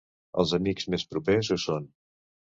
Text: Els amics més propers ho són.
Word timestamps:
Els 0.43 0.53
amics 0.57 0.87
més 0.95 1.05
propers 1.13 1.53
ho 1.57 1.61
són. 1.67 1.89